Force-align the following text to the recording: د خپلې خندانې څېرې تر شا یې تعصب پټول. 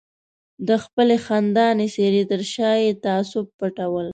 د 0.67 0.69
خپلې 0.83 1.15
خندانې 1.25 1.87
څېرې 1.95 2.23
تر 2.31 2.41
شا 2.53 2.71
یې 2.83 2.91
تعصب 3.05 3.45
پټول. 3.59 4.07